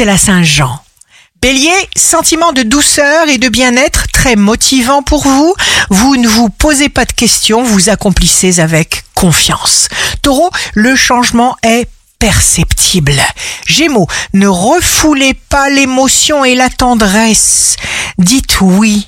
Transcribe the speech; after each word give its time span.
c'est 0.00 0.06
la 0.06 0.16
Saint-Jean. 0.16 0.82
Bélier, 1.42 1.74
sentiment 1.94 2.54
de 2.54 2.62
douceur 2.62 3.28
et 3.28 3.36
de 3.36 3.50
bien-être 3.50 4.06
très 4.10 4.34
motivant 4.34 5.02
pour 5.02 5.24
vous. 5.24 5.54
Vous 5.90 6.16
ne 6.16 6.26
vous 6.26 6.48
posez 6.48 6.88
pas 6.88 7.04
de 7.04 7.12
questions, 7.12 7.62
vous 7.62 7.90
accomplissez 7.90 8.60
avec 8.60 9.04
confiance. 9.12 9.88
Taureau, 10.22 10.48
le 10.72 10.96
changement 10.96 11.54
est 11.62 11.86
perceptible. 12.18 13.12
Gémeaux, 13.66 14.06
ne 14.32 14.46
refoulez 14.46 15.34
pas 15.34 15.68
l'émotion 15.68 16.46
et 16.46 16.54
la 16.54 16.70
tendresse. 16.70 17.76
Dites 18.16 18.62
oui. 18.62 19.06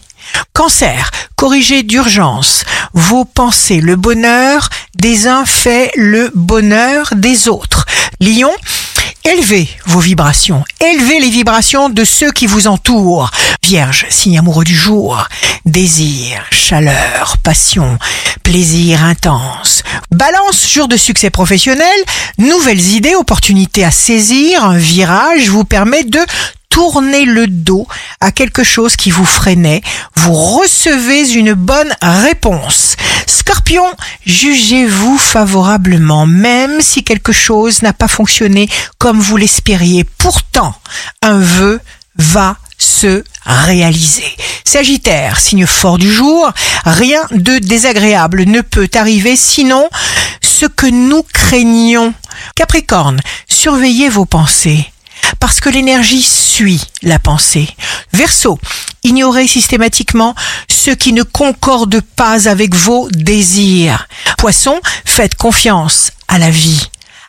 Cancer, 0.53 1.11
corrigez 1.37 1.85
d'urgence 1.85 2.65
vos 2.93 3.25
pensées. 3.25 3.81
Le 3.81 3.97
bonheur 3.97 4.69
des 4.95 5.27
uns 5.27 5.47
fait 5.47 5.91
le 5.97 6.31
bonheur 6.35 7.15
des 7.17 7.49
autres. 7.49 7.87
Lion, 8.21 8.53
Élevez 9.25 9.69
vos 9.87 10.01
vibrations, 10.01 10.65
élevez 10.81 11.21
les 11.21 11.31
vibrations 11.31 11.89
de 11.89 12.05
ceux 12.05 12.33
qui 12.33 12.47
vous 12.47 12.67
entourent. 12.67 13.31
Vierge, 13.63 14.05
signe 14.11 14.37
amoureux 14.37 14.65
du 14.65 14.75
jour, 14.75 15.29
désir, 15.65 16.45
chaleur, 16.51 17.37
passion, 17.45 17.99
plaisir 18.43 19.05
intense. 19.05 19.85
Balance, 20.11 20.69
jour 20.69 20.89
de 20.89 20.97
succès 20.97 21.31
professionnel, 21.31 21.87
nouvelles 22.39 22.95
idées, 22.95 23.15
opportunités 23.15 23.85
à 23.85 23.93
saisir, 23.93 24.65
un 24.65 24.77
virage 24.77 25.49
vous 25.51 25.65
permet 25.65 26.03
de 26.03 26.21
tourner 26.69 27.25
le 27.25 27.47
dos 27.47 27.87
à 28.21 28.33
quelque 28.33 28.65
chose 28.65 28.97
qui 28.97 29.11
vous 29.11 29.27
freinait, 29.27 29.83
vous 30.17 30.33
recevez 30.33 31.31
une 31.33 31.53
bonne 31.53 31.95
réponse. 32.01 32.97
Scorpion, 33.33 33.87
jugez-vous 34.27 35.17
favorablement, 35.17 36.27
même 36.27 36.83
si 36.83 37.03
quelque 37.03 37.33
chose 37.33 37.81
n'a 37.81 37.95
pas 37.95 38.07
fonctionné 38.07 38.69
comme 38.99 39.21
vous 39.21 39.39
l'espériez. 39.39 40.05
Pourtant, 40.05 40.75
un 41.23 41.39
vœu 41.39 41.81
va 42.17 42.59
se 42.77 43.25
réaliser. 43.47 44.27
Sagittaire, 44.67 45.41
signe 45.41 45.65
fort 45.65 45.97
du 45.97 46.13
jour, 46.13 46.53
rien 46.85 47.23
de 47.31 47.59
désagréable 47.59 48.45
ne 48.45 48.61
peut 48.61 48.91
arriver 48.95 49.35
sinon 49.35 49.89
ce 50.43 50.67
que 50.67 50.87
nous 50.87 51.23
craignons. 51.23 52.13
Capricorne, 52.55 53.19
surveillez 53.49 54.11
vos 54.11 54.27
pensées 54.27 54.93
parce 55.41 55.61
que 55.61 55.71
l'énergie 55.71 56.23
suit 56.23 56.83
la 57.03 57.19
pensée. 57.19 57.69
Verseau, 58.13 58.59
ignorez 59.03 59.47
systématiquement 59.47 60.35
ce 60.69 60.91
qui 60.91 61.13
ne 61.13 61.23
concorde 61.23 62.01
pas 62.01 62.49
avec 62.49 62.75
vos 62.75 63.09
désirs. 63.11 64.09
Poisson, 64.39 64.81
faites 65.05 65.35
confiance 65.35 66.13
à 66.29 66.39
la 66.39 66.51
vie. 66.51 66.89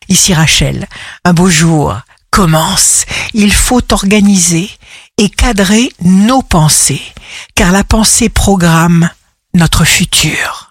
Ici 0.09 0.33
Rachel, 0.33 0.87
un 1.25 1.33
beau 1.33 1.49
jour 1.49 1.95
commence. 2.29 3.05
Il 3.33 3.53
faut 3.53 3.93
organiser 3.93 4.69
et 5.17 5.29
cadrer 5.29 5.91
nos 6.01 6.41
pensées, 6.41 7.01
car 7.55 7.71
la 7.71 7.83
pensée 7.83 8.29
programme 8.29 9.09
notre 9.53 9.85
futur. 9.85 10.61